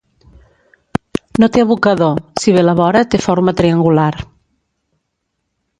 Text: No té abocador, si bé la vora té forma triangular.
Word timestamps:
No 1.43 1.49
té 1.57 1.63
abocador, 1.65 2.23
si 2.45 2.57
bé 2.57 2.65
la 2.67 2.77
vora 2.81 3.05
té 3.13 3.21
forma 3.27 3.57
triangular. 3.61 4.11